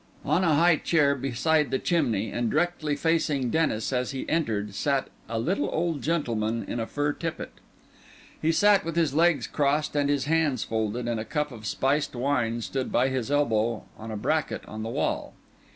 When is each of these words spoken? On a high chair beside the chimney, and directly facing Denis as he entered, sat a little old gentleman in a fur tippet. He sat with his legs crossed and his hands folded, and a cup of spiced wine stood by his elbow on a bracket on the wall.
On 0.25 0.43
a 0.43 0.55
high 0.55 0.77
chair 0.77 1.13
beside 1.13 1.69
the 1.69 1.77
chimney, 1.77 2.31
and 2.31 2.49
directly 2.49 2.95
facing 2.95 3.51
Denis 3.51 3.93
as 3.93 4.09
he 4.09 4.27
entered, 4.27 4.73
sat 4.73 5.09
a 5.29 5.37
little 5.37 5.69
old 5.71 6.01
gentleman 6.01 6.63
in 6.67 6.79
a 6.79 6.87
fur 6.87 7.13
tippet. 7.13 7.51
He 8.41 8.51
sat 8.51 8.83
with 8.83 8.95
his 8.95 9.13
legs 9.13 9.45
crossed 9.45 9.95
and 9.95 10.09
his 10.09 10.25
hands 10.25 10.63
folded, 10.63 11.07
and 11.07 11.19
a 11.19 11.23
cup 11.23 11.51
of 11.51 11.67
spiced 11.67 12.15
wine 12.15 12.61
stood 12.61 12.91
by 12.91 13.09
his 13.09 13.29
elbow 13.29 13.83
on 13.95 14.09
a 14.09 14.17
bracket 14.17 14.65
on 14.67 14.81
the 14.81 14.89
wall. 14.89 15.33